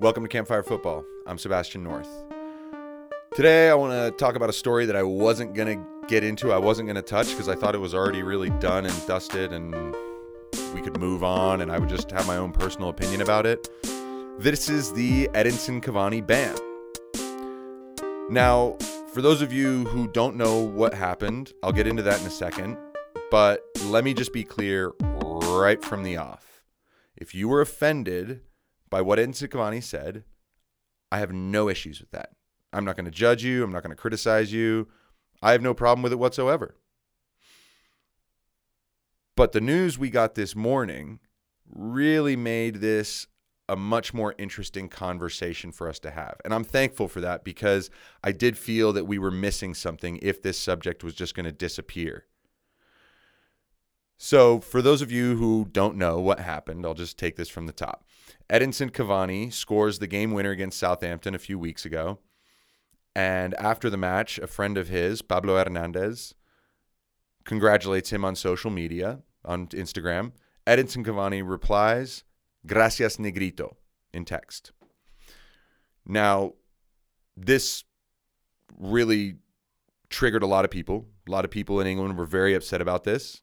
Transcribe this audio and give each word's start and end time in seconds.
Welcome 0.00 0.22
to 0.22 0.28
Campfire 0.28 0.62
Football. 0.62 1.04
I'm 1.26 1.38
Sebastian 1.38 1.82
North. 1.82 2.08
Today, 3.34 3.68
I 3.68 3.74
want 3.74 3.92
to 3.94 4.12
talk 4.16 4.36
about 4.36 4.48
a 4.48 4.52
story 4.52 4.86
that 4.86 4.94
I 4.94 5.02
wasn't 5.02 5.54
going 5.54 5.76
to 5.76 6.06
get 6.06 6.22
into, 6.22 6.52
I 6.52 6.56
wasn't 6.56 6.86
going 6.86 6.94
to 6.94 7.02
touch 7.02 7.30
because 7.30 7.48
I 7.48 7.56
thought 7.56 7.74
it 7.74 7.78
was 7.78 7.96
already 7.96 8.22
really 8.22 8.50
done 8.60 8.86
and 8.86 9.06
dusted 9.08 9.52
and 9.52 9.74
we 10.72 10.82
could 10.82 11.00
move 11.00 11.24
on 11.24 11.62
and 11.62 11.72
I 11.72 11.80
would 11.80 11.88
just 11.88 12.12
have 12.12 12.28
my 12.28 12.36
own 12.36 12.52
personal 12.52 12.90
opinion 12.90 13.22
about 13.22 13.44
it. 13.44 13.68
This 14.38 14.68
is 14.68 14.92
the 14.92 15.26
Edinson 15.34 15.82
Cavani 15.82 16.24
ban. 16.24 16.54
Now, 18.30 18.76
for 19.12 19.20
those 19.20 19.42
of 19.42 19.52
you 19.52 19.84
who 19.86 20.06
don't 20.06 20.36
know 20.36 20.60
what 20.60 20.94
happened, 20.94 21.52
I'll 21.64 21.72
get 21.72 21.88
into 21.88 22.04
that 22.04 22.20
in 22.20 22.26
a 22.28 22.30
second, 22.30 22.78
but 23.32 23.64
let 23.86 24.04
me 24.04 24.14
just 24.14 24.32
be 24.32 24.44
clear 24.44 24.92
right 25.00 25.84
from 25.84 26.04
the 26.04 26.18
off. 26.18 26.62
If 27.16 27.34
you 27.34 27.48
were 27.48 27.60
offended 27.60 28.42
by 28.90 29.00
what 29.00 29.18
Edinson 29.18 29.48
Cavani 29.48 29.82
said, 29.82 30.24
I 31.10 31.18
have 31.18 31.32
no 31.32 31.68
issues 31.68 32.00
with 32.00 32.10
that. 32.10 32.30
I'm 32.72 32.84
not 32.84 32.96
going 32.96 33.06
to 33.06 33.10
judge 33.10 33.44
you. 33.44 33.64
I'm 33.64 33.72
not 33.72 33.82
going 33.82 33.94
to 33.94 34.00
criticize 34.00 34.52
you. 34.52 34.88
I 35.42 35.52
have 35.52 35.62
no 35.62 35.74
problem 35.74 36.02
with 36.02 36.12
it 36.12 36.18
whatsoever. 36.18 36.74
But 39.36 39.52
the 39.52 39.60
news 39.60 39.98
we 39.98 40.10
got 40.10 40.34
this 40.34 40.56
morning 40.56 41.20
really 41.72 42.36
made 42.36 42.76
this 42.76 43.26
a 43.68 43.76
much 43.76 44.14
more 44.14 44.34
interesting 44.38 44.88
conversation 44.88 45.70
for 45.70 45.88
us 45.88 45.98
to 46.00 46.10
have. 46.10 46.36
And 46.44 46.54
I'm 46.54 46.64
thankful 46.64 47.06
for 47.06 47.20
that 47.20 47.44
because 47.44 47.90
I 48.24 48.32
did 48.32 48.56
feel 48.56 48.92
that 48.94 49.06
we 49.06 49.18
were 49.18 49.30
missing 49.30 49.74
something 49.74 50.18
if 50.22 50.42
this 50.42 50.58
subject 50.58 51.04
was 51.04 51.14
just 51.14 51.34
going 51.34 51.44
to 51.44 51.52
disappear. 51.52 52.26
So, 54.16 54.58
for 54.58 54.82
those 54.82 55.00
of 55.00 55.12
you 55.12 55.36
who 55.36 55.68
don't 55.70 55.96
know 55.96 56.18
what 56.18 56.40
happened, 56.40 56.84
I'll 56.84 56.94
just 56.94 57.18
take 57.18 57.36
this 57.36 57.48
from 57.48 57.66
the 57.66 57.72
top. 57.72 58.04
Edinson 58.50 58.90
Cavani 58.90 59.52
scores 59.52 59.98
the 59.98 60.06
game 60.06 60.32
winner 60.32 60.50
against 60.50 60.78
Southampton 60.78 61.34
a 61.34 61.38
few 61.38 61.58
weeks 61.58 61.84
ago. 61.84 62.18
And 63.14 63.54
after 63.54 63.90
the 63.90 63.96
match, 63.96 64.38
a 64.38 64.46
friend 64.46 64.78
of 64.78 64.88
his, 64.88 65.22
Pablo 65.22 65.56
Hernandez, 65.56 66.34
congratulates 67.44 68.10
him 68.10 68.24
on 68.24 68.36
social 68.36 68.70
media, 68.70 69.20
on 69.44 69.66
Instagram. 69.68 70.32
Edinson 70.66 71.04
Cavani 71.04 71.42
replies, 71.44 72.24
Gracias, 72.66 73.18
Negrito, 73.18 73.76
in 74.12 74.24
text. 74.24 74.72
Now, 76.06 76.54
this 77.36 77.84
really 78.78 79.36
triggered 80.10 80.42
a 80.42 80.46
lot 80.46 80.64
of 80.64 80.70
people. 80.70 81.06
A 81.26 81.30
lot 81.30 81.44
of 81.44 81.50
people 81.50 81.80
in 81.80 81.86
England 81.86 82.16
were 82.16 82.26
very 82.26 82.54
upset 82.54 82.80
about 82.80 83.04
this. 83.04 83.42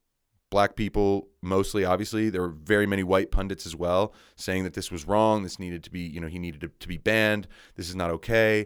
Black 0.55 0.77
people, 0.77 1.27
mostly, 1.41 1.83
obviously. 1.83 2.29
There 2.29 2.41
were 2.41 2.55
very 2.63 2.85
many 2.85 3.03
white 3.03 3.29
pundits 3.29 3.65
as 3.65 3.75
well 3.75 4.13
saying 4.37 4.63
that 4.63 4.73
this 4.73 4.89
was 4.89 5.05
wrong. 5.05 5.43
This 5.43 5.59
needed 5.59 5.83
to 5.83 5.91
be, 5.91 5.99
you 5.99 6.21
know, 6.21 6.29
he 6.29 6.39
needed 6.39 6.61
to, 6.61 6.69
to 6.69 6.87
be 6.87 6.95
banned. 6.95 7.49
This 7.75 7.89
is 7.89 7.95
not 7.95 8.09
okay. 8.11 8.65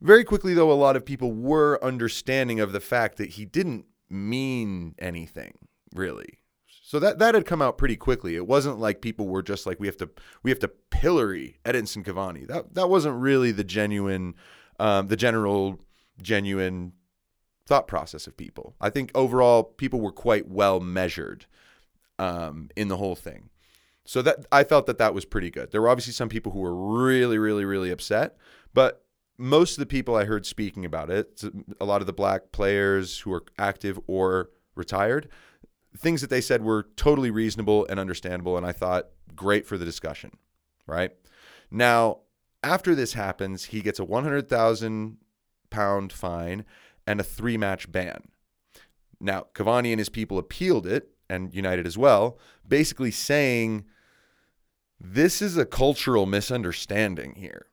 Very 0.00 0.24
quickly, 0.24 0.54
though, 0.54 0.72
a 0.72 0.82
lot 0.86 0.96
of 0.96 1.04
people 1.04 1.34
were 1.34 1.78
understanding 1.84 2.58
of 2.58 2.72
the 2.72 2.80
fact 2.80 3.18
that 3.18 3.32
he 3.32 3.44
didn't 3.44 3.84
mean 4.08 4.94
anything, 4.98 5.58
really. 5.94 6.38
So 6.82 6.98
that 7.00 7.18
that 7.18 7.34
had 7.34 7.44
come 7.44 7.60
out 7.60 7.76
pretty 7.76 7.96
quickly. 7.96 8.34
It 8.34 8.46
wasn't 8.46 8.78
like 8.78 9.02
people 9.02 9.26
were 9.26 9.42
just 9.42 9.66
like 9.66 9.78
we 9.78 9.88
have 9.88 9.98
to 9.98 10.08
we 10.42 10.50
have 10.50 10.60
to 10.60 10.68
pillory 10.68 11.58
Edinson 11.66 12.02
Cavani. 12.02 12.46
That 12.46 12.72
that 12.72 12.88
wasn't 12.88 13.20
really 13.20 13.52
the 13.52 13.62
genuine, 13.62 14.36
um, 14.80 15.08
the 15.08 15.16
general 15.16 15.80
genuine 16.22 16.94
thought 17.66 17.88
process 17.88 18.26
of 18.26 18.36
people. 18.36 18.74
I 18.80 18.90
think 18.90 19.10
overall 19.14 19.64
people 19.64 20.00
were 20.00 20.12
quite 20.12 20.48
well 20.48 20.80
measured 20.80 21.46
um, 22.18 22.70
in 22.76 22.88
the 22.88 22.96
whole 22.96 23.16
thing. 23.16 23.50
So 24.04 24.22
that 24.22 24.46
I 24.52 24.62
felt 24.62 24.86
that 24.86 24.98
that 24.98 25.14
was 25.14 25.24
pretty 25.24 25.50
good. 25.50 25.72
There 25.72 25.82
were 25.82 25.88
obviously 25.88 26.12
some 26.12 26.28
people 26.28 26.52
who 26.52 26.60
were 26.60 26.74
really, 26.74 27.38
really, 27.38 27.64
really 27.64 27.90
upset, 27.90 28.36
but 28.72 29.04
most 29.36 29.72
of 29.72 29.78
the 29.80 29.86
people 29.86 30.14
I 30.14 30.24
heard 30.24 30.46
speaking 30.46 30.84
about 30.84 31.10
it, 31.10 31.42
a 31.80 31.84
lot 31.84 32.00
of 32.00 32.06
the 32.06 32.12
black 32.12 32.52
players 32.52 33.18
who 33.18 33.32
are 33.32 33.44
active 33.58 33.98
or 34.06 34.50
retired, 34.76 35.28
things 35.96 36.20
that 36.20 36.30
they 36.30 36.40
said 36.40 36.62
were 36.62 36.86
totally 36.96 37.30
reasonable 37.30 37.84
and 37.90 37.98
understandable. 37.98 38.56
And 38.56 38.64
I 38.64 38.72
thought, 38.72 39.08
great 39.34 39.66
for 39.66 39.76
the 39.76 39.84
discussion, 39.84 40.38
right? 40.86 41.10
Now, 41.70 42.20
after 42.62 42.94
this 42.94 43.14
happens, 43.14 43.66
he 43.66 43.80
gets 43.80 43.98
a 43.98 44.04
100,000 44.04 45.18
pound 45.70 46.12
fine 46.12 46.64
and 47.06 47.20
a 47.20 47.24
three 47.24 47.56
match 47.56 47.90
ban. 47.90 48.28
Now, 49.20 49.46
Cavani 49.54 49.90
and 49.92 49.98
his 49.98 50.08
people 50.08 50.38
appealed 50.38 50.86
it, 50.86 51.10
and 51.28 51.54
United 51.54 51.86
as 51.86 51.96
well, 51.96 52.38
basically 52.66 53.10
saying 53.10 53.84
this 55.00 55.40
is 55.42 55.56
a 55.56 55.66
cultural 55.66 56.26
misunderstanding 56.26 57.34
here 57.36 57.66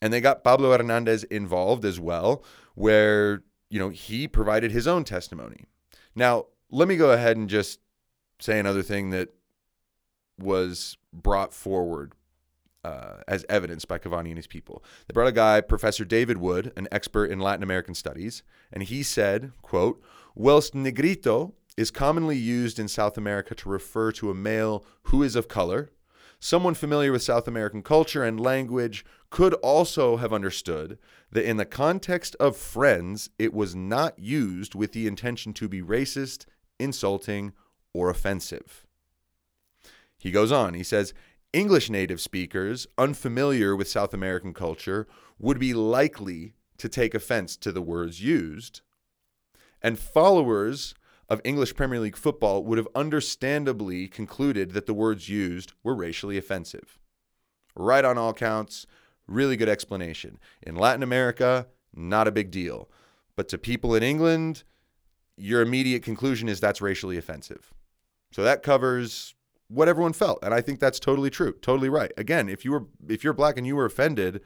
and 0.00 0.12
they 0.12 0.20
got 0.20 0.44
Pablo 0.44 0.76
Hernandez 0.76 1.24
involved 1.24 1.84
as 1.84 2.00
well, 2.00 2.42
where, 2.74 3.42
you 3.68 3.78
know, 3.78 3.90
he 3.90 4.26
provided 4.26 4.72
his 4.72 4.86
own 4.86 5.04
testimony. 5.04 5.66
Now, 6.14 6.46
let 6.70 6.88
me 6.88 6.96
go 6.96 7.10
ahead 7.10 7.36
and 7.36 7.48
just 7.48 7.80
say 8.38 8.58
another 8.58 8.82
thing 8.82 9.10
that 9.10 9.28
was 10.38 10.96
brought 11.12 11.52
forward 11.52 12.14
uh, 12.84 13.18
as 13.28 13.44
evidenced 13.48 13.88
by 13.88 13.98
Cavani 13.98 14.28
and 14.28 14.36
his 14.36 14.46
people. 14.46 14.82
They 15.06 15.12
brought 15.12 15.28
a 15.28 15.32
guy, 15.32 15.60
Professor 15.60 16.04
David 16.04 16.38
Wood, 16.38 16.72
an 16.76 16.88
expert 16.90 17.30
in 17.30 17.40
Latin 17.40 17.62
American 17.62 17.94
studies, 17.94 18.42
and 18.72 18.82
he 18.82 19.02
said, 19.02 19.52
quote, 19.62 20.02
whilst 20.34 20.74
negrito 20.74 21.54
is 21.76 21.90
commonly 21.90 22.36
used 22.36 22.78
in 22.78 22.88
South 22.88 23.16
America 23.16 23.54
to 23.54 23.68
refer 23.68 24.12
to 24.12 24.30
a 24.30 24.34
male 24.34 24.84
who 25.04 25.22
is 25.22 25.36
of 25.36 25.48
color, 25.48 25.90
Someone 26.42 26.72
familiar 26.72 27.12
with 27.12 27.22
South 27.22 27.46
American 27.46 27.82
culture 27.82 28.24
and 28.24 28.40
language 28.40 29.04
could 29.28 29.52
also 29.54 30.16
have 30.16 30.32
understood 30.32 30.98
that 31.30 31.46
in 31.46 31.58
the 31.58 31.66
context 31.66 32.34
of 32.40 32.56
friends, 32.56 33.28
it 33.38 33.52
was 33.52 33.74
not 33.74 34.18
used 34.18 34.74
with 34.74 34.92
the 34.92 35.06
intention 35.06 35.52
to 35.52 35.68
be 35.68 35.82
racist, 35.82 36.46
insulting, 36.78 37.52
or 37.92 38.08
offensive. 38.08 38.86
He 40.16 40.30
goes 40.30 40.50
on, 40.50 40.72
he 40.72 40.82
says, 40.82 41.12
English 41.52 41.90
native 41.90 42.20
speakers 42.20 42.86
unfamiliar 42.96 43.74
with 43.74 43.88
South 43.88 44.14
American 44.14 44.54
culture 44.54 45.08
would 45.38 45.58
be 45.58 45.74
likely 45.74 46.54
to 46.78 46.88
take 46.88 47.14
offense 47.14 47.56
to 47.56 47.72
the 47.72 47.82
words 47.82 48.22
used, 48.22 48.82
and 49.82 49.98
followers 49.98 50.94
of 51.28 51.40
English 51.44 51.74
Premier 51.74 52.00
League 52.00 52.16
football 52.16 52.64
would 52.64 52.78
have 52.78 52.88
understandably 52.94 54.08
concluded 54.08 54.72
that 54.72 54.86
the 54.86 54.94
words 54.94 55.28
used 55.28 55.72
were 55.82 55.94
racially 55.94 56.38
offensive. 56.38 56.98
Right 57.74 58.04
on 58.04 58.18
all 58.18 58.32
counts, 58.32 58.86
really 59.26 59.56
good 59.56 59.68
explanation. 59.68 60.38
In 60.62 60.74
Latin 60.74 61.02
America, 61.02 61.68
not 61.94 62.28
a 62.28 62.32
big 62.32 62.50
deal. 62.50 62.90
But 63.36 63.48
to 63.48 63.58
people 63.58 63.94
in 63.94 64.02
England, 64.02 64.64
your 65.36 65.62
immediate 65.62 66.02
conclusion 66.02 66.48
is 66.48 66.60
that's 66.60 66.80
racially 66.80 67.16
offensive. 67.16 67.72
So 68.32 68.42
that 68.42 68.62
covers 68.62 69.34
what 69.70 69.88
everyone 69.88 70.12
felt, 70.12 70.40
and 70.42 70.52
I 70.52 70.60
think 70.60 70.80
that's 70.80 70.98
totally 70.98 71.30
true, 71.30 71.52
totally 71.62 71.88
right. 71.88 72.12
Again, 72.16 72.48
if 72.48 72.64
you 72.64 72.72
were 72.72 72.86
if 73.08 73.22
you're 73.22 73.32
black 73.32 73.56
and 73.56 73.66
you 73.66 73.76
were 73.76 73.84
offended, 73.84 74.42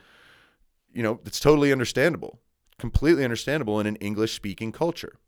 you 0.92 1.02
know, 1.02 1.20
it's 1.24 1.40
totally 1.40 1.72
understandable. 1.72 2.40
Completely 2.78 3.24
understandable 3.24 3.80
in 3.80 3.86
an 3.86 3.96
English 3.96 4.34
speaking 4.34 4.70
culture. 4.70 5.18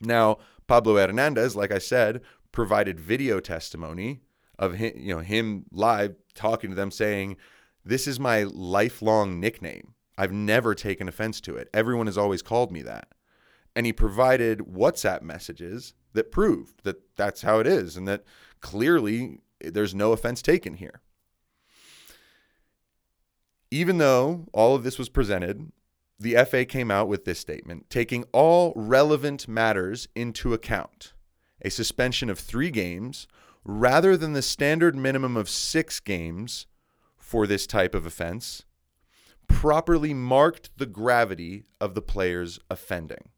Now, 0.00 0.38
Pablo 0.66 0.96
Hernandez, 0.96 1.54
like 1.54 1.70
I 1.70 1.78
said, 1.78 2.20
provided 2.50 2.98
video 2.98 3.38
testimony 3.40 4.22
of 4.58 4.74
him, 4.74 4.92
you 4.96 5.14
know, 5.14 5.20
him 5.20 5.66
live 5.70 6.16
talking 6.34 6.70
to 6.70 6.76
them 6.76 6.90
saying, 6.90 7.36
"This 7.84 8.08
is 8.08 8.18
my 8.18 8.42
lifelong 8.42 9.38
nickname. 9.38 9.94
I've 10.18 10.32
never 10.32 10.74
taken 10.74 11.08
offense 11.08 11.40
to 11.42 11.56
it. 11.56 11.68
Everyone 11.72 12.06
has 12.06 12.18
always 12.18 12.42
called 12.42 12.72
me 12.72 12.82
that." 12.82 13.08
And 13.76 13.86
he 13.86 13.92
provided 13.92 14.60
WhatsApp 14.60 15.22
messages 15.22 15.94
that 16.14 16.32
proved 16.32 16.82
that 16.82 17.14
that's 17.14 17.42
how 17.42 17.60
it 17.60 17.66
is 17.66 17.96
and 17.96 18.08
that 18.08 18.24
clearly 18.60 19.40
there's 19.60 19.94
no 19.94 20.12
offense 20.12 20.42
taken 20.42 20.74
here. 20.74 21.00
Even 23.70 23.98
though 23.98 24.46
all 24.52 24.74
of 24.74 24.84
this 24.84 24.98
was 24.98 25.08
presented, 25.08 25.72
the 26.18 26.36
FA 26.44 26.64
came 26.64 26.90
out 26.90 27.08
with 27.08 27.24
this 27.24 27.38
statement 27.38 27.90
taking 27.90 28.24
all 28.32 28.72
relevant 28.76 29.48
matters 29.48 30.08
into 30.14 30.54
account. 30.54 31.12
A 31.62 31.70
suspension 31.70 32.30
of 32.30 32.38
three 32.38 32.70
games 32.70 33.26
rather 33.64 34.16
than 34.16 34.32
the 34.32 34.42
standard 34.42 34.94
minimum 34.94 35.36
of 35.36 35.48
six 35.48 36.00
games 36.00 36.66
for 37.16 37.46
this 37.46 37.66
type 37.66 37.94
of 37.94 38.06
offense 38.06 38.64
properly 39.48 40.14
marked 40.14 40.70
the 40.76 40.86
gravity 40.86 41.64
of 41.80 41.94
the 41.94 42.02
player's 42.02 42.58
offending. 42.70 43.30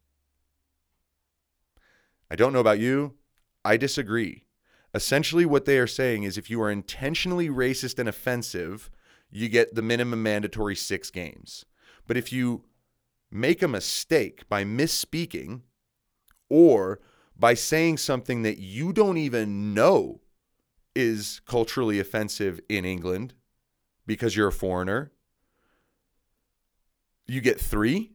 I 2.31 2.35
don't 2.35 2.53
know 2.53 2.59
about 2.59 2.79
you. 2.79 3.15
I 3.65 3.77
disagree. 3.77 4.43
Essentially, 4.93 5.45
what 5.45 5.65
they 5.65 5.77
are 5.77 5.87
saying 5.87 6.23
is 6.23 6.37
if 6.37 6.49
you 6.49 6.61
are 6.61 6.71
intentionally 6.71 7.49
racist 7.49 7.99
and 7.99 8.09
offensive, 8.09 8.89
you 9.29 9.47
get 9.47 9.75
the 9.75 9.81
minimum 9.81 10.23
mandatory 10.23 10.75
six 10.75 11.11
games. 11.11 11.65
But 12.07 12.17
if 12.17 12.33
you 12.33 12.63
make 13.31 13.61
a 13.61 13.67
mistake 13.67 14.49
by 14.49 14.63
misspeaking 14.63 15.61
or 16.49 16.99
by 17.37 17.53
saying 17.53 17.97
something 17.97 18.41
that 18.41 18.57
you 18.57 18.91
don't 18.91 19.17
even 19.17 19.73
know 19.73 20.21
is 20.95 21.39
culturally 21.45 21.99
offensive 21.99 22.59
in 22.67 22.83
England, 22.83 23.35
because 24.07 24.35
you're 24.35 24.47
a 24.47 24.51
foreigner, 24.51 25.11
you 27.27 27.41
get 27.41 27.61
three. 27.61 28.11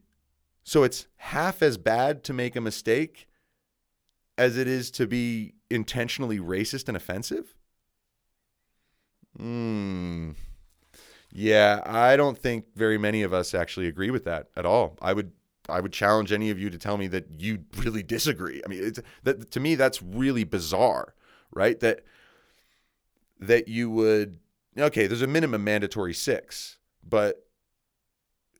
So 0.63 0.83
it's 0.83 1.07
half 1.15 1.61
as 1.61 1.77
bad 1.77 2.23
to 2.25 2.33
make 2.33 2.55
a 2.55 2.61
mistake 2.61 3.27
as 4.37 4.57
it 4.57 4.67
is 4.67 4.91
to 4.91 5.07
be 5.07 5.54
intentionally 5.69 6.39
racist 6.39 6.87
and 6.87 6.97
offensive? 6.97 7.55
Hmm. 9.37 10.31
Yeah, 11.31 11.81
I 11.85 12.15
don't 12.15 12.37
think 12.37 12.65
very 12.75 12.97
many 12.97 13.21
of 13.21 13.33
us 13.33 13.53
actually 13.53 13.87
agree 13.87 14.09
with 14.09 14.23
that 14.23 14.47
at 14.55 14.65
all. 14.65 14.97
I 15.01 15.13
would 15.13 15.33
I 15.67 15.81
would 15.81 15.91
challenge 15.91 16.31
any 16.31 16.49
of 16.49 16.59
you 16.59 16.69
to 16.69 16.77
tell 16.77 16.97
me 16.97 17.07
that 17.07 17.25
you 17.39 17.65
really 17.77 18.03
disagree. 18.03 18.61
I 18.65 18.69
mean, 18.69 18.93
that 19.23 19.51
to 19.51 19.59
me 19.59 19.75
that's 19.75 20.01
really 20.01 20.43
bizarre, 20.43 21.13
right? 21.51 21.79
That 21.79 22.05
that 23.39 23.67
you 23.67 23.89
would 23.89 24.39
okay, 24.77 25.07
there's 25.07 25.21
a 25.21 25.27
minimum 25.27 25.63
mandatory 25.63 26.13
6, 26.13 26.77
but 27.07 27.45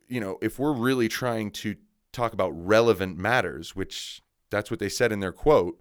you 0.07 0.19
know, 0.19 0.37
if 0.41 0.59
we're 0.59 0.73
really 0.73 1.07
trying 1.07 1.51
to 1.51 1.75
talk 2.11 2.33
about 2.33 2.49
relevant 2.51 3.17
matters, 3.17 3.75
which 3.75 4.21
that's 4.49 4.69
what 4.69 4.79
they 4.79 4.89
said 4.89 5.11
in 5.11 5.19
their 5.19 5.31
quote, 5.31 5.79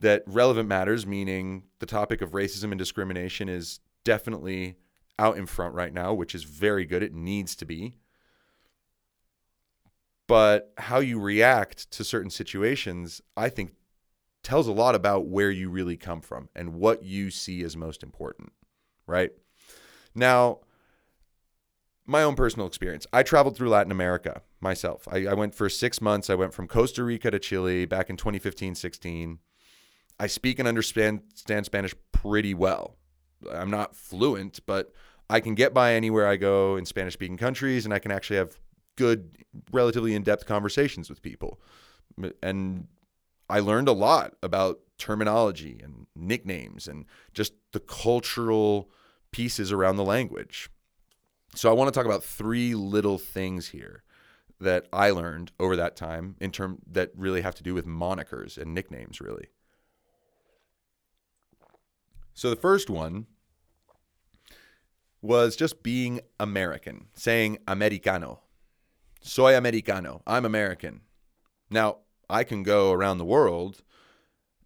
that 0.00 0.22
relevant 0.26 0.68
matters, 0.68 1.06
meaning 1.06 1.64
the 1.78 1.86
topic 1.86 2.20
of 2.22 2.32
racism 2.32 2.70
and 2.70 2.78
discrimination, 2.78 3.48
is 3.48 3.80
definitely 4.04 4.76
out 5.18 5.36
in 5.36 5.46
front 5.46 5.74
right 5.74 5.92
now, 5.92 6.14
which 6.14 6.34
is 6.34 6.44
very 6.44 6.84
good. 6.84 7.02
It 7.02 7.14
needs 7.14 7.54
to 7.56 7.64
be. 7.64 7.94
But 10.26 10.72
how 10.78 11.00
you 11.00 11.20
react 11.20 11.90
to 11.92 12.04
certain 12.04 12.30
situations, 12.30 13.20
I 13.36 13.48
think, 13.48 13.72
tells 14.42 14.66
a 14.68 14.72
lot 14.72 14.94
about 14.94 15.26
where 15.26 15.50
you 15.50 15.68
really 15.68 15.96
come 15.96 16.20
from 16.20 16.48
and 16.54 16.74
what 16.74 17.02
you 17.02 17.30
see 17.30 17.62
as 17.62 17.76
most 17.76 18.02
important, 18.02 18.52
right? 19.06 19.32
Now, 20.14 20.60
my 22.06 22.22
own 22.22 22.34
personal 22.34 22.66
experience. 22.66 23.06
I 23.12 23.22
traveled 23.22 23.56
through 23.56 23.68
Latin 23.68 23.92
America 23.92 24.42
myself. 24.60 25.06
I, 25.10 25.26
I, 25.26 25.34
went 25.34 25.54
for 25.54 25.68
six 25.68 26.00
months. 26.00 26.30
I 26.30 26.34
went 26.34 26.54
from 26.54 26.66
Costa 26.66 27.04
Rica 27.04 27.30
to 27.30 27.38
Chile 27.38 27.84
back 27.84 28.10
in 28.10 28.16
2015 28.16 28.74
16. 28.74 29.38
I 30.20 30.26
speak 30.26 30.58
and 30.58 30.68
understand 30.68 31.22
Spanish 31.34 31.94
pretty 32.12 32.52
well. 32.52 32.96
I'm 33.50 33.70
not 33.70 33.96
fluent, 33.96 34.60
but 34.66 34.92
I 35.30 35.40
can 35.40 35.54
get 35.54 35.72
by 35.72 35.94
anywhere 35.94 36.28
I 36.28 36.36
go 36.36 36.76
in 36.76 36.84
Spanish 36.84 37.14
speaking 37.14 37.38
countries, 37.38 37.86
and 37.86 37.94
I 37.94 37.98
can 37.98 38.10
actually 38.10 38.36
have 38.36 38.58
good, 38.96 39.38
relatively 39.72 40.14
in 40.14 40.22
depth 40.22 40.44
conversations 40.44 41.08
with 41.08 41.22
people. 41.22 41.58
And 42.42 42.86
I 43.48 43.60
learned 43.60 43.88
a 43.88 43.92
lot 43.92 44.34
about 44.42 44.80
terminology 44.98 45.80
and 45.82 46.06
nicknames 46.14 46.86
and 46.86 47.06
just 47.32 47.54
the 47.72 47.80
cultural 47.80 48.90
pieces 49.30 49.72
around 49.72 49.96
the 49.96 50.04
language. 50.04 50.68
So 51.54 51.70
I 51.70 51.72
want 51.72 51.88
to 51.92 51.98
talk 51.98 52.04
about 52.04 52.22
three 52.22 52.74
little 52.74 53.16
things 53.16 53.68
here 53.68 54.02
that 54.60 54.86
I 54.92 55.10
learned 55.10 55.52
over 55.58 55.76
that 55.76 55.96
time 55.96 56.36
in 56.40 56.50
term 56.50 56.80
that 56.90 57.10
really 57.16 57.40
have 57.40 57.54
to 57.54 57.62
do 57.62 57.72
with 57.72 57.86
monikers 57.86 58.58
and 58.58 58.74
nicknames 58.74 59.18
really. 59.18 59.48
So 62.34 62.50
the 62.50 62.56
first 62.56 62.88
one 62.88 63.26
was 65.22 65.56
just 65.56 65.82
being 65.82 66.20
American, 66.38 67.06
saying 67.14 67.58
americano. 67.66 68.40
Soy 69.20 69.56
americano. 69.56 70.22
I'm 70.26 70.44
American. 70.44 71.02
Now, 71.70 71.98
I 72.28 72.44
can 72.44 72.62
go 72.62 72.92
around 72.92 73.18
the 73.18 73.24
world 73.24 73.82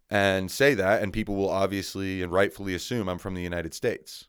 and 0.09 0.49
say 0.51 0.73
that 0.75 1.01
and 1.01 1.11
people 1.11 1.35
will 1.35 1.49
obviously 1.49 2.21
and 2.21 2.31
rightfully 2.31 2.75
assume 2.75 3.09
I'm 3.09 3.17
from 3.17 3.33
the 3.33 3.41
United 3.41 3.73
States. 3.73 4.27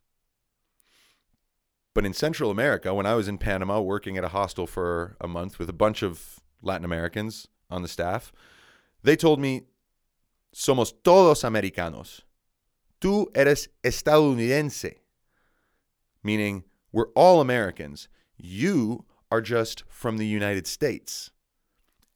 But 1.94 2.04
in 2.04 2.12
Central 2.12 2.50
America, 2.50 2.92
when 2.92 3.06
I 3.06 3.14
was 3.14 3.28
in 3.28 3.38
Panama 3.38 3.80
working 3.80 4.18
at 4.18 4.24
a 4.24 4.28
hostel 4.28 4.66
for 4.66 5.16
a 5.20 5.26
month 5.26 5.58
with 5.58 5.70
a 5.70 5.74
bunch 5.74 6.02
of 6.02 6.40
Latin 6.60 6.84
Americans 6.84 7.48
on 7.70 7.82
the 7.82 7.88
staff, 7.88 8.32
they 9.02 9.16
told 9.16 9.40
me, 9.40 9.62
Somos 10.54 10.92
todos 11.02 11.44
americanos. 11.44 12.22
Tú 13.00 13.26
eres 13.34 13.68
estadounidense. 13.84 14.94
Meaning, 16.22 16.64
we're 16.92 17.10
all 17.14 17.40
Americans. 17.40 18.08
You 18.36 19.04
are 19.30 19.40
just 19.40 19.84
from 19.88 20.16
the 20.16 20.26
United 20.26 20.66
States. 20.66 21.30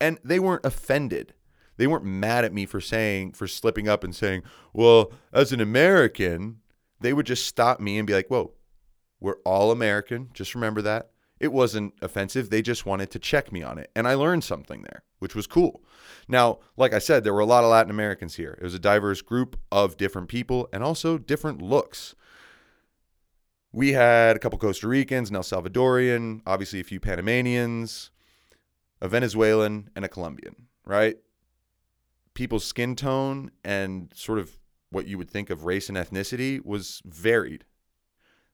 And 0.01 0.19
they 0.25 0.39
weren't 0.39 0.65
offended. 0.65 1.35
They 1.77 1.87
weren't 1.87 2.05
mad 2.05 2.45
at 2.45 2.53
me 2.53 2.67
for 2.67 2.81
saying, 2.81 3.33
for 3.33 3.47
slipping 3.47 3.89
up 3.89 4.05
and 4.05 4.15
saying, 4.15 4.43
well, 4.73 5.13
as 5.33 5.53
an 5.53 5.61
American, 5.61 6.61
they 7.01 7.13
would 7.13 7.27
just 7.27 7.47
stop 7.47 7.81
me 7.81 7.99
and 7.99 8.07
be 8.07 8.13
like, 8.13 8.29
whoa, 8.29 8.53
we're 9.19 9.39
all 9.45 9.71
American. 9.71 10.31
Just 10.33 10.55
remember 10.55 10.83
that. 10.83 11.11
It 11.41 11.53
wasn't 11.53 11.95
offensive. 12.03 12.51
They 12.51 12.61
just 12.61 12.85
wanted 12.85 13.11
to 13.13 13.19
check 13.19 13.51
me 13.51 13.63
on 13.63 13.79
it. 13.79 13.91
And 13.97 14.07
I 14.07 14.15
learned 14.15 14.45
something 14.45 14.83
there, 14.83 15.03
which 15.21 15.35
was 15.35 15.47
cool. 15.47 15.83
Now, 16.29 16.59
like 16.77 16.93
I 16.93 16.99
said, 16.99 17.25
there 17.25 17.33
were 17.33 17.41
a 17.41 17.47
lot 17.47 17.65
of 17.65 17.71
Latin 17.71 17.91
Americans 17.91 18.37
here. 18.37 18.59
It 18.61 18.65
was 18.65 18.75
a 18.75 18.79
diverse 18.79 19.23
group 19.23 19.59
of 19.73 19.97
different 19.97 20.29
people 20.29 20.69
and 20.71 20.85
also 20.85 21.17
different 21.17 21.63
looks. 21.63 22.15
We 23.73 23.93
had 23.93 24.37
a 24.37 24.39
couple 24.39 24.59
Costa 24.59 24.87
Ricans, 24.87 25.31
an 25.31 25.37
El 25.37 25.43
Salvadorian, 25.43 26.43
obviously 26.47 26.81
a 26.81 26.85
few 26.85 27.01
Panamanians, 27.01 28.11
a 29.01 29.09
Venezuelan, 29.09 29.89
and 29.97 30.05
a 30.05 30.09
Colombian, 30.09 30.67
right? 30.85 31.17
People's 32.35 32.65
skin 32.65 32.97
tone 32.97 33.51
and 33.65 34.13
sort 34.15 34.39
of 34.39 34.59
what 34.91 35.07
you 35.07 35.17
would 35.17 35.31
think 35.31 35.49
of 35.51 35.65
race 35.65 35.89
and 35.89 35.97
ethnicity 35.97 36.63
was 36.65 37.01
varied. 37.05 37.65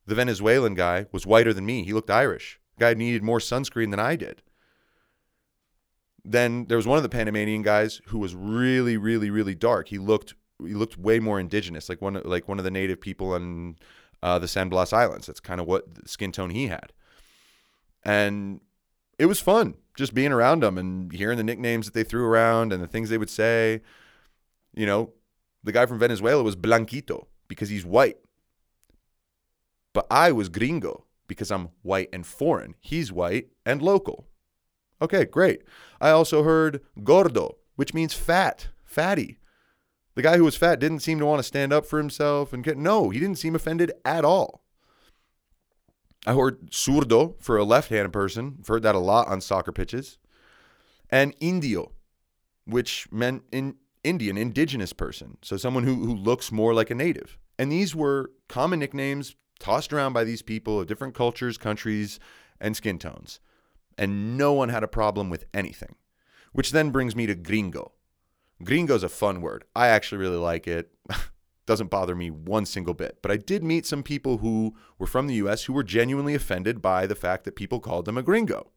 The 0.07 0.15
Venezuelan 0.15 0.75
guy 0.75 1.07
was 1.11 1.27
whiter 1.27 1.53
than 1.53 1.67
me. 1.67 1.83
He 1.83 1.93
looked 1.93 2.11
Irish. 2.11 2.61
Guy 2.79 2.95
needed 2.95 3.23
more 3.23 3.39
sunscreen 3.39 3.91
than 3.91 4.01
I 4.01 4.17
did. 4.17 4.43
Then 6.25 6.67
there 6.67 6.77
was 6.77 6.87
one 6.87 6.97
of 6.97 7.03
the 7.03 7.09
Panamanian 7.09 7.63
guys 7.63 8.01
who 8.07 8.19
was 8.19 8.35
really, 8.35 8.97
really, 8.97 9.31
really 9.31 9.55
dark. 9.55 9.89
He 9.89 9.99
looked 9.99 10.35
he 10.65 10.75
looked 10.75 10.99
way 10.99 11.21
more 11.21 11.39
indigenous, 11.39 11.89
like 11.89 12.01
one 12.01 12.21
like 12.25 12.49
one 12.49 12.59
of 12.59 12.65
the 12.65 12.71
native 12.71 13.01
people 13.01 13.33
on 13.33 13.77
uh, 14.23 14.39
the 14.39 14.49
San 14.49 14.69
Blas 14.69 14.93
Islands. 14.93 15.27
That's 15.27 15.41
kind 15.41 15.61
of 15.61 15.67
what 15.67 16.09
skin 16.09 16.33
tone 16.33 16.51
he 16.51 16.67
had, 16.67 16.93
and 18.03 18.61
it 19.19 19.27
was 19.27 19.41
fun 19.41 19.75
just 19.97 20.15
being 20.15 20.33
around 20.33 20.63
them 20.63 20.77
and 20.77 21.11
hearing 21.13 21.39
the 21.39 21.45
nicknames 21.45 21.87
that 21.87 21.95
they 21.95 22.05
threw 22.05 22.27
around 22.27 22.73
and 22.73 22.83
the 22.83 22.87
things 22.87 23.09
they 23.09 23.19
would 23.19 23.31
say. 23.31 23.81
You 24.75 24.85
know, 24.87 25.13
the 25.65 25.73
guy 25.73 25.87
from 25.87 25.99
Venezuela 25.99 26.43
was 26.43 26.55
Blanquito 26.55 27.29
because 27.49 27.69
he's 27.69 27.85
white. 27.85 28.19
But 29.95 30.07
I 30.11 30.33
was 30.33 30.51
gringo 30.51 31.07
because 31.27 31.51
I'm 31.51 31.71
white 31.83 32.09
and 32.13 32.27
foreign. 32.27 32.75
He's 32.81 33.13
white 33.13 33.49
and 33.65 33.83
local. 33.83 34.27
Okay, 35.01 35.25
great. 35.25 35.63
I 36.01 36.11
also 36.11 36.43
heard 36.43 36.81
gordo, 37.05 37.59
which 37.77 37.95
means 37.95 38.15
fat, 38.15 38.69
fatty. 38.85 39.39
The 40.15 40.23
guy 40.23 40.39
who 40.39 40.45
was 40.45 40.57
fat 40.57 40.79
didn't 40.79 41.01
seem 41.01 41.19
to 41.19 41.27
want 41.27 41.41
to 41.41 41.43
stand 41.43 41.73
up 41.73 41.85
for 41.85 41.99
himself 41.99 42.53
and 42.53 42.65
get 42.65 42.79
no, 42.79 43.11
he 43.11 43.21
didn't 43.21 43.39
seem 43.39 43.55
offended 43.55 43.93
at 44.05 44.25
all. 44.25 44.63
I 46.27 46.33
heard 46.33 46.71
zurdo 46.71 47.41
for 47.41 47.57
a 47.57 47.65
left-handed 47.65 48.13
person. 48.13 48.57
I've 48.59 48.67
heard 48.67 48.83
that 48.83 48.95
a 48.95 48.99
lot 49.01 49.29
on 49.29 49.41
soccer 49.41 49.71
pitches. 49.71 50.19
And 51.09 51.37
indio, 51.39 51.93
which 52.65 53.07
meant 53.13 53.45
in 53.53 53.77
Indian, 54.03 54.37
indigenous 54.37 54.93
person. 54.93 55.37
So 55.43 55.57
someone 55.57 55.85
who, 55.85 55.95
who 55.95 56.15
looks 56.15 56.51
more 56.51 56.75
like 56.75 56.91
a 56.91 56.95
native. 56.95 57.39
And 57.59 57.71
these 57.71 57.95
were 57.95 58.33
common 58.49 58.81
nicknames 58.81 59.37
tossed 59.59 59.93
around 59.93 60.13
by 60.13 60.25
these 60.25 60.43
people 60.43 60.81
of 60.81 60.87
different 60.87 61.15
cultures, 61.15 61.59
countries, 61.59 62.19
and 62.61 62.77
skin 62.77 62.99
tones. 62.99 63.41
And 63.99 64.37
no 64.37 64.53
one 64.53 64.69
had 64.69 64.83
a 64.83 64.89
problem 64.89 65.31
with 65.31 65.47
anything. 65.55 65.97
Which 66.53 66.71
then 66.71 66.91
brings 66.91 67.15
me 67.15 67.27
to 67.27 67.35
gringo. 67.35 67.93
Gringo's 68.63 69.03
a 69.03 69.09
fun 69.09 69.41
word. 69.41 69.65
I 69.75 69.89
actually 69.89 70.19
really 70.19 70.37
like 70.37 70.67
it. 70.67 70.91
Doesn't 71.67 71.91
bother 71.91 72.15
me 72.15 72.31
one 72.31 72.65
single 72.65 72.95
bit. 72.95 73.19
But 73.23 73.31
I 73.31 73.37
did 73.37 73.65
meet 73.65 73.85
some 73.85 74.03
people 74.03 74.39
who 74.39 74.75
were 74.99 75.07
from 75.07 75.27
the 75.27 75.35
US 75.35 75.65
who 75.65 75.73
were 75.73 75.83
genuinely 75.83 76.35
offended 76.35 76.81
by 76.81 77.07
the 77.07 77.15
fact 77.15 77.45
that 77.45 77.57
people 77.57 77.81
called 77.81 78.05
them 78.05 78.17
a 78.17 78.23
gringo. 78.23 78.71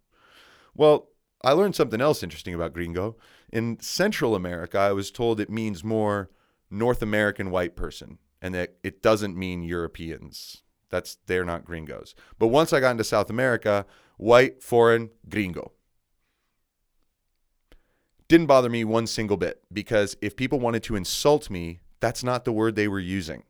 Well, 0.74 1.09
I 1.41 1.53
learned 1.53 1.75
something 1.75 2.01
else 2.01 2.24
interesting 2.24 2.53
about 2.53 2.74
gringo. 2.74 3.15
In 3.51 3.79
Central 3.79 4.36
America, 4.36 4.77
I 4.77 4.91
was 4.91 5.12
told 5.12 5.39
it 5.39 5.50
means 5.50 5.83
more 5.83 6.29
North 6.69 7.01
American 7.01 7.51
white 7.51 7.75
person 7.75 8.17
and 8.41 8.53
that 8.55 8.75
it 8.83 9.01
doesn't 9.01 9.38
mean 9.38 9.63
Europeans. 9.63 10.63
That's 10.89 11.17
they're 11.27 11.46
not 11.46 11.65
gringos. 11.65 12.15
But 12.38 12.48
once 12.48 12.74
I 12.74 12.79
got 12.79 12.91
into 12.91 13.03
South 13.03 13.29
America, 13.29 13.86
white, 14.17 14.62
foreign, 14.62 15.10
gringo. 15.29 15.72
Didn't 18.27 18.48
bother 18.48 18.69
me 18.69 18.84
one 18.84 19.08
single 19.08 19.38
bit 19.38 19.63
because 19.74 20.15
if 20.22 20.36
people 20.36 20.60
wanted 20.60 20.84
to 20.84 20.96
insult 20.96 21.50
me, 21.50 21.79
that's 22.00 22.24
not 22.24 22.46
the 22.46 22.51
word 22.51 22.75
they 22.75 22.88
were 22.88 23.00
using. 23.00 23.43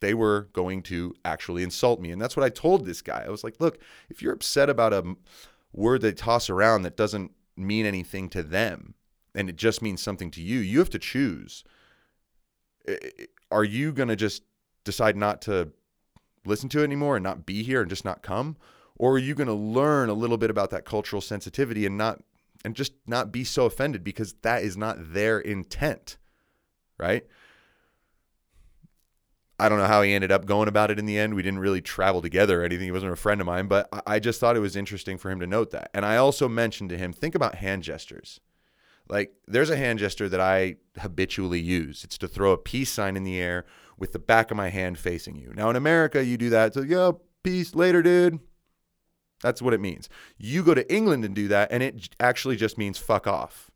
They 0.00 0.14
were 0.14 0.48
going 0.52 0.82
to 0.84 1.14
actually 1.24 1.62
insult 1.62 2.00
me. 2.00 2.10
And 2.10 2.20
that's 2.20 2.36
what 2.36 2.44
I 2.44 2.48
told 2.48 2.84
this 2.84 3.02
guy. 3.02 3.24
I 3.26 3.30
was 3.30 3.44
like, 3.44 3.56
look, 3.60 3.78
if 4.08 4.22
you're 4.22 4.32
upset 4.32 4.70
about 4.70 4.92
a 4.92 5.16
word 5.72 6.00
they 6.00 6.12
toss 6.12 6.48
around 6.48 6.82
that 6.82 6.96
doesn't 6.96 7.32
mean 7.56 7.84
anything 7.84 8.28
to 8.30 8.42
them 8.42 8.94
and 9.34 9.48
it 9.48 9.56
just 9.56 9.82
means 9.82 10.00
something 10.00 10.30
to 10.30 10.42
you, 10.42 10.60
you 10.60 10.78
have 10.78 10.90
to 10.90 10.98
choose. 10.98 11.64
Are 13.50 13.64
you 13.64 13.92
going 13.92 14.08
to 14.08 14.16
just 14.16 14.42
decide 14.84 15.16
not 15.16 15.42
to 15.42 15.72
listen 16.46 16.68
to 16.70 16.80
it 16.80 16.84
anymore 16.84 17.16
and 17.16 17.24
not 17.24 17.46
be 17.46 17.62
here 17.62 17.80
and 17.80 17.90
just 17.90 18.04
not 18.04 18.22
come? 18.22 18.56
Or 18.96 19.12
are 19.14 19.18
you 19.18 19.34
going 19.34 19.48
to 19.48 19.54
learn 19.54 20.08
a 20.08 20.14
little 20.14 20.36
bit 20.36 20.50
about 20.50 20.70
that 20.70 20.84
cultural 20.84 21.20
sensitivity 21.20 21.84
and 21.86 21.98
not 21.98 22.22
and 22.64 22.74
just 22.74 22.92
not 23.06 23.30
be 23.30 23.44
so 23.44 23.66
offended 23.66 24.02
because 24.02 24.34
that 24.42 24.62
is 24.62 24.76
not 24.76 25.12
their 25.12 25.38
intent, 25.38 26.16
right? 26.98 27.26
I 29.58 29.68
don't 29.68 29.78
know 29.78 29.86
how 29.86 30.02
he 30.02 30.12
ended 30.12 30.32
up 30.32 30.46
going 30.46 30.66
about 30.66 30.90
it 30.90 30.98
in 30.98 31.06
the 31.06 31.18
end. 31.18 31.34
We 31.34 31.42
didn't 31.42 31.60
really 31.60 31.80
travel 31.80 32.20
together 32.22 32.62
or 32.62 32.64
anything. 32.64 32.86
He 32.86 32.92
wasn't 32.92 33.12
a 33.12 33.16
friend 33.16 33.40
of 33.40 33.46
mine, 33.46 33.66
but 33.68 33.88
I 34.06 34.18
just 34.18 34.40
thought 34.40 34.56
it 34.56 34.60
was 34.60 34.76
interesting 34.76 35.16
for 35.16 35.30
him 35.30 35.40
to 35.40 35.46
note 35.46 35.70
that. 35.70 35.90
And 35.94 36.04
I 36.04 36.16
also 36.16 36.48
mentioned 36.48 36.90
to 36.90 36.98
him, 36.98 37.12
think 37.12 37.34
about 37.34 37.56
hand 37.56 37.82
gestures. 37.82 38.40
Like 39.08 39.34
there's 39.46 39.70
a 39.70 39.76
hand 39.76 39.98
gesture 39.98 40.28
that 40.28 40.40
I 40.40 40.76
habitually 40.98 41.60
use. 41.60 42.02
It's 42.02 42.18
to 42.18 42.28
throw 42.28 42.52
a 42.52 42.58
peace 42.58 42.90
sign 42.90 43.16
in 43.16 43.24
the 43.24 43.38
air 43.38 43.64
with 43.98 44.12
the 44.12 44.18
back 44.18 44.50
of 44.50 44.56
my 44.56 44.68
hand 44.68 44.98
facing 44.98 45.36
you. 45.36 45.52
Now 45.54 45.70
in 45.70 45.76
America, 45.76 46.24
you 46.24 46.36
do 46.36 46.50
that. 46.50 46.74
So, 46.74 46.82
yo, 46.82 47.20
peace 47.42 47.74
later, 47.74 48.02
dude. 48.02 48.40
That's 49.42 49.60
what 49.60 49.74
it 49.74 49.80
means. 49.80 50.08
You 50.38 50.62
go 50.62 50.74
to 50.74 50.92
England 50.92 51.24
and 51.24 51.34
do 51.34 51.48
that, 51.48 51.70
and 51.70 51.82
it 51.82 52.16
actually 52.18 52.56
just 52.56 52.78
means 52.78 52.98
fuck 52.98 53.26
off. 53.26 53.70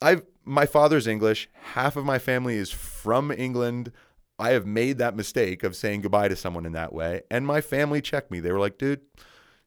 I've 0.00 0.22
my 0.44 0.64
father's 0.64 1.06
English. 1.06 1.48
Half 1.74 1.96
of 1.96 2.04
my 2.04 2.18
family 2.18 2.56
is 2.56 2.70
from 2.70 3.30
England. 3.30 3.92
I 4.38 4.50
have 4.50 4.64
made 4.64 4.98
that 4.98 5.16
mistake 5.16 5.64
of 5.64 5.74
saying 5.74 6.02
goodbye 6.02 6.28
to 6.28 6.36
someone 6.36 6.64
in 6.66 6.72
that 6.72 6.92
way, 6.92 7.22
and 7.30 7.46
my 7.46 7.60
family 7.60 8.00
checked 8.00 8.30
me. 8.30 8.40
They 8.40 8.52
were 8.52 8.60
like, 8.60 8.78
"Dude, 8.78 9.00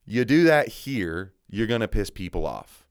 you 0.05 0.25
do 0.25 0.43
that 0.45 0.67
here, 0.69 1.33
you're 1.49 1.67
gonna 1.67 1.87
piss 1.87 2.09
people 2.09 2.45
off." 2.45 2.87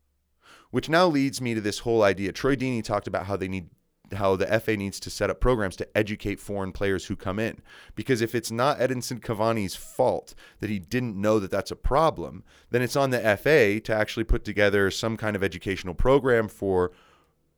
Which 0.70 0.88
now 0.88 1.06
leads 1.06 1.40
me 1.40 1.54
to 1.54 1.60
this 1.60 1.80
whole 1.80 2.02
idea. 2.02 2.32
Troy 2.32 2.54
Deeney 2.54 2.84
talked 2.84 3.06
about 3.06 3.26
how 3.26 3.36
they 3.36 3.48
need 3.48 3.70
how 4.14 4.36
the 4.36 4.60
FA 4.60 4.76
needs 4.76 4.98
to 5.00 5.10
set 5.10 5.30
up 5.30 5.40
programs 5.40 5.76
to 5.76 5.96
educate 5.96 6.40
foreign 6.40 6.72
players 6.72 7.06
who 7.06 7.16
come 7.16 7.38
in. 7.38 7.60
Because 7.94 8.20
if 8.20 8.34
it's 8.34 8.50
not 8.50 8.78
Edinson 8.78 9.20
Cavani's 9.20 9.74
fault 9.74 10.34
that 10.60 10.70
he 10.70 10.78
didn't 10.78 11.20
know 11.20 11.38
that 11.38 11.50
that's 11.50 11.70
a 11.70 11.76
problem, 11.76 12.44
then 12.70 12.82
it's 12.82 12.96
on 12.96 13.10
the 13.10 13.36
FA 13.36 13.80
to 13.80 13.94
actually 13.94 14.24
put 14.24 14.44
together 14.44 14.90
some 14.90 15.16
kind 15.16 15.36
of 15.36 15.42
educational 15.42 15.94
program 15.94 16.48
for 16.48 16.92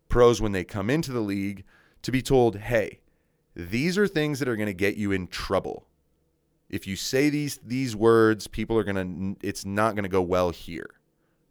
pros 0.09 0.41
when 0.41 0.53
they 0.53 0.65
come 0.65 0.91
into 0.91 1.13
the 1.13 1.21
league 1.21 1.65
to 2.03 2.11
be 2.11 2.23
told, 2.23 2.57
hey, 2.57 3.01
these 3.55 3.99
are 3.99 4.07
things 4.07 4.39
that 4.39 4.49
are 4.49 4.57
going 4.57 4.67
to 4.67 4.75
get 4.75 4.97
you 4.97 5.13
in 5.13 5.27
trouble. 5.27 5.87
If 6.69 6.87
you 6.87 6.95
say 6.95 7.31
these 7.31 7.59
these 7.65 7.97
words, 7.97 8.47
people 8.47 8.79
are 8.79 8.85
going 8.85 9.37
to 9.37 9.47
it's 9.47 9.65
not 9.65 9.95
going 9.95 10.05
to 10.05 10.09
go 10.09 10.23
well 10.23 10.51
here. 10.51 10.91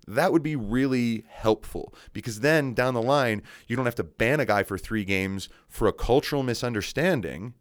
That 0.09 0.31
would 0.33 0.41
be 0.41 0.55
really 0.55 1.23
helpful 1.27 1.93
because 2.13 2.39
then 2.39 2.73
down 2.73 2.95
the 2.95 3.01
line, 3.01 3.43
you 3.67 3.75
don't 3.75 3.85
have 3.85 3.93
to 3.95 4.03
ban 4.03 4.39
a 4.39 4.45
guy 4.45 4.63
for 4.63 4.75
three 4.75 5.05
games 5.05 5.49
for 5.67 5.87
a 5.87 5.93
cultural 5.93 6.41
misunderstanding 6.41 7.53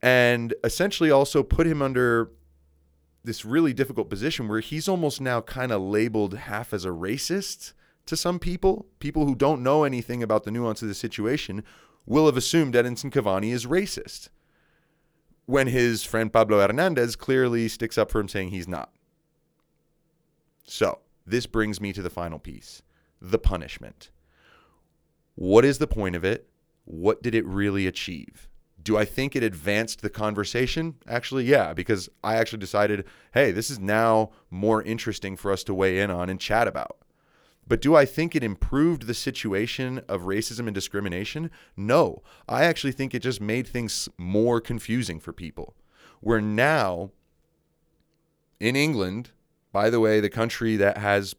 and 0.00 0.54
essentially 0.62 1.10
also 1.10 1.42
put 1.42 1.66
him 1.66 1.82
under 1.82 2.30
this 3.24 3.44
really 3.44 3.72
difficult 3.72 4.08
position 4.08 4.46
where 4.46 4.60
he's 4.60 4.86
almost 4.86 5.20
now 5.20 5.40
kind 5.40 5.72
of 5.72 5.82
labeled 5.82 6.34
half 6.34 6.72
as 6.72 6.84
a 6.84 6.90
racist 6.90 7.72
to 8.06 8.16
some 8.16 8.38
people. 8.38 8.86
People 9.00 9.26
who 9.26 9.34
don't 9.34 9.64
know 9.64 9.82
anything 9.82 10.22
about 10.22 10.44
the 10.44 10.52
nuance 10.52 10.80
of 10.80 10.86
the 10.86 10.94
situation 10.94 11.64
will 12.06 12.26
have 12.26 12.36
assumed 12.36 12.74
Edinson 12.74 13.10
Cavani 13.10 13.52
is 13.52 13.66
racist 13.66 14.28
when 15.46 15.66
his 15.66 16.04
friend 16.04 16.32
Pablo 16.32 16.60
Hernandez 16.64 17.16
clearly 17.16 17.66
sticks 17.66 17.98
up 17.98 18.12
for 18.12 18.20
him 18.20 18.28
saying 18.28 18.50
he's 18.50 18.68
not. 18.68 18.92
So, 20.62 21.00
this 21.26 21.46
brings 21.46 21.80
me 21.80 21.92
to 21.92 22.02
the 22.02 22.10
final 22.10 22.38
piece 22.38 22.82
the 23.20 23.38
punishment. 23.38 24.10
What 25.34 25.64
is 25.64 25.78
the 25.78 25.86
point 25.86 26.16
of 26.16 26.24
it? 26.24 26.48
What 26.84 27.22
did 27.22 27.34
it 27.34 27.44
really 27.46 27.86
achieve? 27.86 28.48
Do 28.82 28.96
I 28.96 29.04
think 29.04 29.34
it 29.34 29.42
advanced 29.42 30.00
the 30.00 30.10
conversation? 30.10 30.96
Actually, 31.08 31.44
yeah, 31.44 31.74
because 31.74 32.08
I 32.22 32.36
actually 32.36 32.60
decided, 32.60 33.04
hey, 33.32 33.50
this 33.50 33.70
is 33.70 33.80
now 33.80 34.30
more 34.50 34.82
interesting 34.82 35.36
for 35.36 35.50
us 35.50 35.64
to 35.64 35.74
weigh 35.74 35.98
in 35.98 36.10
on 36.10 36.30
and 36.30 36.38
chat 36.38 36.68
about. 36.68 36.98
But 37.66 37.80
do 37.80 37.96
I 37.96 38.04
think 38.04 38.36
it 38.36 38.44
improved 38.44 39.06
the 39.06 39.14
situation 39.14 40.00
of 40.08 40.22
racism 40.22 40.66
and 40.66 40.74
discrimination? 40.74 41.50
No. 41.76 42.22
I 42.48 42.64
actually 42.64 42.92
think 42.92 43.12
it 43.12 43.22
just 43.22 43.40
made 43.40 43.66
things 43.66 44.08
more 44.16 44.60
confusing 44.60 45.18
for 45.18 45.32
people. 45.32 45.74
Where 46.20 46.40
now, 46.40 47.10
in 48.60 48.76
England, 48.76 49.30
by 49.76 49.90
the 49.90 50.00
way, 50.00 50.20
the 50.20 50.30
country 50.30 50.74
that 50.76 50.96
has 50.96 51.36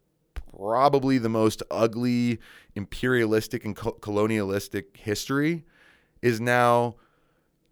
probably 0.56 1.18
the 1.18 1.28
most 1.28 1.64
ugly 1.72 2.38
imperialistic 2.76 3.66
and 3.66 3.76
colonialistic 3.76 4.96
history 4.96 5.66
is 6.22 6.40
now 6.40 6.94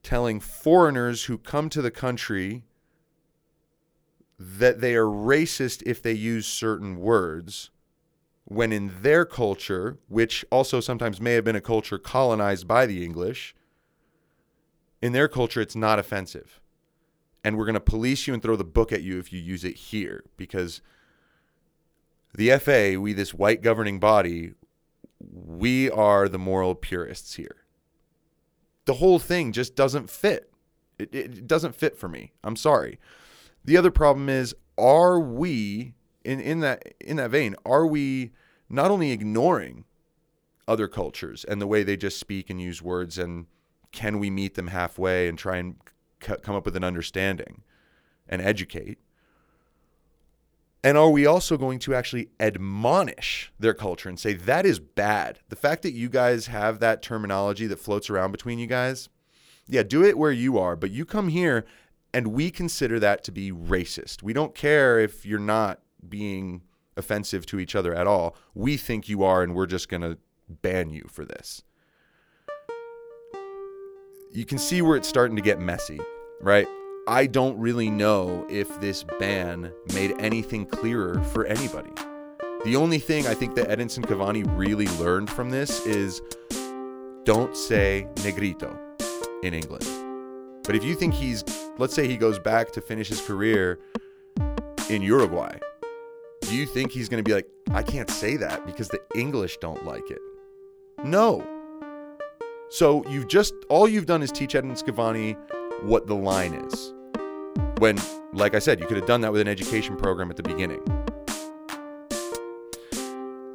telling 0.02 0.40
foreigners 0.40 1.26
who 1.26 1.38
come 1.38 1.70
to 1.70 1.84
the 1.84 1.92
country 1.92 2.64
that 4.40 4.82
they 4.82 4.96
are 4.96 5.06
racist 5.06 5.84
if 5.86 6.02
they 6.02 6.14
use 6.14 6.48
certain 6.48 6.96
words 6.96 7.70
when 8.46 8.72
in 8.72 8.92
their 9.04 9.24
culture 9.24 10.00
which 10.08 10.44
also 10.52 10.80
sometimes 10.80 11.22
may 11.22 11.34
have 11.34 11.44
been 11.44 11.56
a 11.56 11.62
culture 11.62 12.00
colonized 12.00 12.68
by 12.68 12.88
the 12.88 13.06
English 13.06 13.54
in 15.00 15.12
their 15.12 15.28
culture 15.28 15.62
it's 15.62 15.76
not 15.76 16.00
offensive 16.00 16.60
and 17.46 17.60
we're 17.60 17.66
going 17.66 17.76
to 17.76 17.80
police 17.80 18.26
you 18.26 18.34
and 18.34 18.42
throw 18.42 18.56
the 18.56 18.64
book 18.64 18.92
at 18.92 19.04
you 19.04 19.20
if 19.20 19.32
you 19.32 19.40
use 19.40 19.64
it 19.64 19.76
here 19.76 20.24
because 20.36 20.82
the 22.34 22.50
FA, 22.58 23.00
we 23.00 23.14
this 23.14 23.36
white 23.36 23.62
governing 23.62 24.00
body, 24.00 24.54
we 25.20 25.92
are 25.92 26.28
the 26.28 26.40
moral 26.40 26.74
purists 26.74 27.36
here. 27.36 27.58
The 28.86 28.96
whole 28.96 29.20
thing 29.20 29.52
just 29.52 29.76
doesn't 29.76 30.10
fit. 30.10 30.52
It, 30.98 31.14
it 31.14 31.48
doesn't 31.48 31.76
fit 31.76 31.96
for 32.00 32.10
me. 32.10 32.34
I'm 32.44 32.56
sorry. 32.56 33.00
The 33.64 33.78
other 33.78 33.92
problem 33.92 34.28
is, 34.28 34.56
are 34.76 35.20
we 35.20 35.94
in, 36.24 36.40
in 36.40 36.62
that 36.62 36.96
in 37.00 37.18
that 37.18 37.30
vein, 37.30 37.56
are 37.64 37.86
we 37.86 38.32
not 38.70 38.90
only 38.90 39.12
ignoring 39.12 39.86
other 40.68 40.88
cultures 40.88 41.44
and 41.44 41.62
the 41.62 41.68
way 41.68 41.84
they 41.84 41.96
just 41.96 42.20
speak 42.20 42.50
and 42.50 42.60
use 42.60 42.82
words 42.82 43.20
and 43.20 43.46
can 43.92 44.18
we 44.18 44.32
meet 44.32 44.56
them 44.56 44.68
halfway 44.68 45.28
and 45.28 45.38
try 45.38 45.58
and 45.58 45.76
c- 46.22 46.36
come 46.42 46.56
up 46.56 46.66
with 46.66 46.76
an 46.76 46.84
understanding 46.84 47.64
and 48.28 48.42
educate 48.42 49.00
and 50.86 51.00
are 51.00 51.10
we 51.10 51.26
also 51.26 51.58
going 51.58 51.80
to 51.80 51.96
actually 51.96 52.30
admonish 52.40 53.52
their 53.60 53.74
culture 53.74 54.08
and 54.08 54.20
say 54.20 54.34
that 54.34 54.68
is 54.68 54.80
bad? 54.80 55.40
The 55.50 55.56
fact 55.56 55.82
that 55.82 55.94
you 55.94 56.10
guys 56.10 56.46
have 56.46 56.78
that 56.80 57.02
terminology 57.02 57.66
that 57.66 57.80
floats 57.80 58.08
around 58.08 58.32
between 58.32 58.60
you 58.60 58.68
guys, 58.68 59.10
yeah, 59.66 59.82
do 59.82 60.04
it 60.04 60.16
where 60.16 60.32
you 60.32 60.60
are, 60.60 60.76
but 60.76 60.92
you 60.92 61.04
come 61.04 61.30
here 61.30 61.66
and 62.14 62.28
we 62.28 62.52
consider 62.52 63.00
that 63.00 63.24
to 63.24 63.32
be 63.32 63.52
racist. 63.52 64.22
We 64.22 64.32
don't 64.32 64.54
care 64.54 65.00
if 65.00 65.26
you're 65.26 65.40
not 65.40 65.80
being 66.08 66.62
offensive 66.96 67.48
to 67.48 67.60
each 67.60 67.74
other 67.74 67.96
at 67.96 68.06
all. 68.06 68.36
We 68.54 68.78
think 68.78 69.10
you 69.10 69.24
are, 69.24 69.42
and 69.42 69.56
we're 69.56 69.66
just 69.66 69.90
going 69.90 70.04
to 70.04 70.20
ban 70.48 70.92
you 70.92 71.08
for 71.10 71.26
this. 71.26 71.64
You 74.36 74.44
can 74.44 74.58
see 74.58 74.82
where 74.82 74.98
it's 74.98 75.08
starting 75.08 75.38
to 75.38 75.42
get 75.42 75.62
messy, 75.62 75.98
right? 76.42 76.68
I 77.08 77.26
don't 77.26 77.58
really 77.58 77.90
know 77.90 78.46
if 78.50 78.82
this 78.82 79.06
ban 79.18 79.72
made 79.94 80.14
anything 80.20 80.66
clearer 80.66 81.24
for 81.32 81.46
anybody. 81.46 81.92
The 82.66 82.76
only 82.76 83.00
thing 83.00 83.28
I 83.28 83.34
think 83.34 83.56
that 83.56 83.70
Edinson 83.70 84.04
Cavani 84.04 84.44
really 84.58 84.88
learned 85.00 85.30
from 85.30 85.52
this 85.52 85.86
is 85.86 86.22
don't 87.24 87.56
say 87.56 88.10
negrito 88.26 88.78
in 89.42 89.54
England. 89.54 89.88
But 90.66 90.76
if 90.76 90.84
you 90.84 90.96
think 90.96 91.14
he's, 91.14 91.46
let's 91.78 91.94
say 91.94 92.06
he 92.06 92.18
goes 92.18 92.38
back 92.38 92.74
to 92.74 92.82
finish 92.82 93.08
his 93.08 93.22
career 93.22 93.80
in 94.90 95.02
Uruguay, 95.02 95.58
do 96.42 96.54
you 96.58 96.66
think 96.66 96.92
he's 96.92 97.08
going 97.08 97.24
to 97.24 97.28
be 97.28 97.34
like, 97.34 97.48
I 97.72 97.84
can't 97.84 98.10
say 98.10 98.36
that 98.36 98.66
because 98.66 98.90
the 98.90 99.00
English 99.16 99.56
don't 99.62 99.86
like 99.86 100.12
it? 100.12 100.20
No. 101.06 101.55
So 102.76 103.06
you've 103.08 103.30
just, 103.30 103.54
all 103.70 103.88
you've 103.88 104.06
done 104.06 104.22
is 104.22 104.34
teach 104.34 104.52
Edinson 104.54 104.84
Cavani 104.84 105.38
what 105.84 106.08
the 106.08 106.14
line 106.14 106.54
is. 106.54 106.94
When, 107.78 107.98
like 108.34 108.54
I 108.54 108.60
said, 108.60 108.82
you 108.82 108.86
could 108.86 108.98
have 108.98 109.06
done 109.06 109.22
that 109.22 109.32
with 109.32 109.40
an 109.40 109.48
education 109.48 109.96
program 109.96 110.30
at 110.30 110.36
the 110.36 110.44
beginning. 110.44 110.84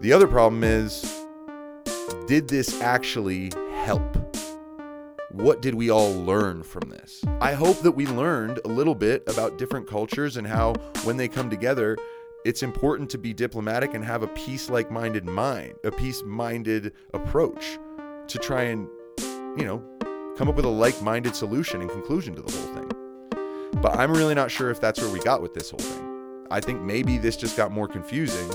The 0.01 0.11
other 0.15 0.27
problem 0.27 0.65
is 0.65 1.03
did 2.29 2.49
this 2.49 2.81
actually 2.81 3.53
help? 3.85 4.01
What 5.33 5.61
did 5.61 5.75
we 5.75 5.91
all 5.91 6.15
learn 6.15 6.63
from 6.63 6.89
this? 6.89 7.23
I 7.43 7.53
hope 7.53 7.79
that 7.81 7.93
we 7.93 8.07
learned 8.07 8.61
a 8.65 8.69
little 8.69 8.95
bit 8.95 9.23
about 9.27 9.59
different 9.59 9.87
cultures 9.87 10.39
and 10.39 10.47
how, 10.47 10.73
when 11.05 11.19
they 11.19 11.29
come 11.29 11.51
together, 11.51 11.99
it's 12.47 12.63
important 12.63 13.11
to 13.11 13.19
be 13.19 13.35
diplomatic 13.35 13.93
and 13.93 14.03
have 14.03 14.23
a 14.23 14.29
peace 14.29 14.71
like 14.71 14.91
minded 14.91 15.27
mind, 15.27 15.75
a 15.85 15.91
peace 15.91 16.23
minded 16.25 16.95
approach 17.13 17.79
to 18.27 18.39
try 18.39 18.63
and, 18.63 18.89
you 19.57 19.65
know, 19.65 19.83
come 20.37 20.49
up 20.49 20.55
with 20.55 20.65
a 20.65 20.69
like 20.69 21.01
minded 21.03 21.35
solution 21.35 21.81
and 21.81 21.91
conclusion 21.91 22.35
to 22.35 22.43
the 22.43 22.53
whole 22.53 22.75
thing. 22.75 23.81
But 23.81 23.99
I'm 23.99 24.13
really 24.13 24.35
not 24.35 24.51
sure 24.51 24.71
if 24.71 24.81
that's 24.81 25.01
where 25.01 25.11
we 25.11 25.21
got 25.21 25.43
with 25.43 25.55
this 25.55 25.71
whole 25.71 25.79
thing. 25.79 26.47
I 26.51 26.61
think 26.61 26.81
maybe 26.83 27.19
this 27.19 27.37
just 27.37 27.57
got 27.57 27.71
more 27.71 27.87
confusing 27.87 28.51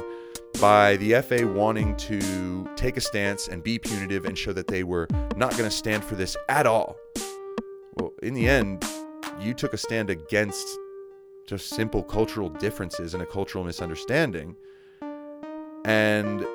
by 0.60 0.98
the 0.98 1.22
FA 1.22 1.48
wanting 1.48 1.96
to 1.98 2.68
take 2.76 2.98
a 2.98 3.02
stance 3.02 3.48
and 3.48 3.64
be 3.64 3.80
punitive 3.80 4.26
and 4.26 4.38
show 4.38 4.54
that 4.54 4.68
they 4.68 4.84
were 4.84 5.08
not 5.36 5.52
going 5.52 5.70
to 5.70 5.76
stand 5.76 6.04
for 6.04 6.16
this 6.16 6.36
at 6.50 6.66
all. 6.68 6.98
Well, 7.96 8.14
in 8.22 8.34
the 8.34 8.48
end, 8.48 8.84
you 9.40 9.54
took 9.54 9.74
a 9.74 9.78
stand 9.78 10.10
against 10.10 10.68
just 11.48 11.70
simple 11.70 12.04
cultural 12.04 12.50
differences 12.50 13.14
and 13.14 13.22
a 13.22 13.26
cultural 13.26 13.64
misunderstanding. 13.64 14.56
And 15.86 16.46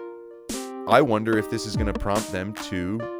I 0.88 1.00
wonder 1.02 1.38
if 1.38 1.50
this 1.50 1.66
is 1.66 1.76
going 1.76 1.92
to 1.92 1.98
prompt 1.98 2.32
them 2.32 2.52
to 2.54 3.19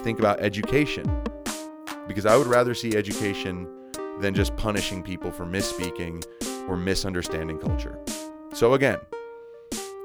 think 0.00 0.18
about 0.18 0.40
education. 0.40 1.04
Because 2.06 2.26
I 2.26 2.36
would 2.36 2.46
rather 2.46 2.74
see 2.74 2.96
education 2.96 3.68
than 4.20 4.34
just 4.34 4.56
punishing 4.56 5.02
people 5.02 5.30
for 5.30 5.44
misspeaking 5.44 6.24
or 6.68 6.76
misunderstanding 6.76 7.58
culture. 7.58 7.98
So, 8.52 8.74
again, 8.74 8.98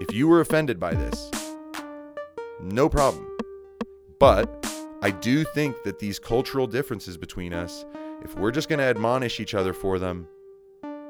if 0.02 0.14
you 0.14 0.28
were 0.28 0.42
offended 0.42 0.80
by 0.80 0.94
this, 0.94 1.32
no 2.62 2.90
problem. 2.90 3.28
But 4.20 4.66
I 5.02 5.12
do 5.12 5.44
think 5.44 5.84
that 5.84 6.00
these 6.00 6.20
cultural 6.20 6.68
differences 6.68 7.18
between 7.18 7.54
us, 7.54 7.86
if 8.24 8.36
we're 8.36 8.52
just 8.52 8.70
going 8.70 8.80
to 8.80 8.86
admonish 8.86 9.40
each 9.40 9.54
other 9.54 9.74
for 9.74 10.00
them, 10.00 10.28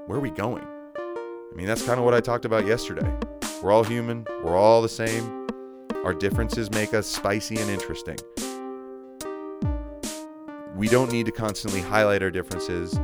where 0.07 0.17
are 0.17 0.21
we 0.21 0.31
going? 0.31 0.65
I 0.65 1.55
mean, 1.55 1.67
that's 1.67 1.85
kind 1.85 1.99
of 1.99 2.05
what 2.05 2.13
I 2.13 2.19
talked 2.19 2.45
about 2.45 2.65
yesterday. 2.65 3.11
We're 3.61 3.71
all 3.71 3.83
human, 3.83 4.25
we're 4.43 4.57
all 4.57 4.81
the 4.81 4.89
same. 4.89 5.47
Our 6.03 6.13
differences 6.13 6.69
make 6.71 6.93
us 6.93 7.07
spicy 7.07 7.57
and 7.57 7.69
interesting. 7.69 8.17
We 10.75 10.89
don't 10.89 11.09
need 11.09 11.25
to 11.27 11.31
constantly 11.31 11.79
highlight 11.79 12.21
our 12.21 12.29
differences 12.29 12.99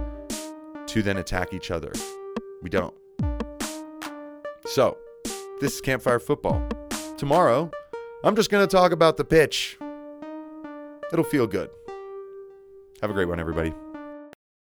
to 0.87 1.01
then 1.01 1.15
attack 1.15 1.53
each 1.53 1.71
other. 1.71 1.93
We 2.61 2.69
don't. 2.69 2.93
So, 4.65 4.97
this 5.61 5.75
is 5.75 5.81
Campfire 5.81 6.19
Football. 6.19 6.67
Tomorrow, 7.17 7.71
I'm 8.25 8.35
just 8.35 8.49
going 8.49 8.67
to 8.67 8.69
talk 8.69 8.91
about 8.91 9.15
the 9.15 9.23
pitch. 9.23 9.77
It'll 11.13 11.23
feel 11.23 11.47
good. 11.47 11.69
Have 13.01 13.09
a 13.09 13.13
great 13.13 13.29
one, 13.29 13.39
everybody. 13.39 13.73